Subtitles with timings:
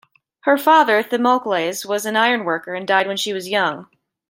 [0.45, 3.85] Her father, Thimocles, was an iron worker and died when she was young.